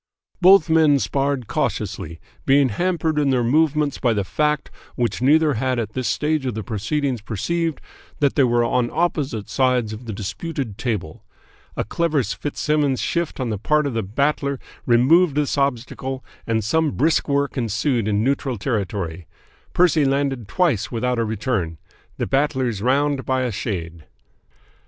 [0.41, 5.77] Both men sparred cautiously, being hampered in their movements by the fact, which neither had
[5.77, 7.79] at this stage of the proceedings perceived,
[8.17, 11.23] that they were on opposite sides of the disputed table.
[11.77, 16.93] A clever Fitzsimmons' shift on the part of the Battler removed this obstacle, and some
[16.93, 19.27] brisk work ensued in neutral territory.
[19.71, 21.77] Percy landed twice without a return.
[22.17, 24.05] The Battler's round by a shade.